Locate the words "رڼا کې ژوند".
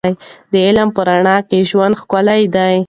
1.07-1.93